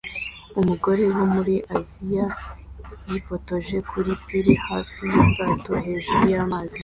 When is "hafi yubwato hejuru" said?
4.67-6.23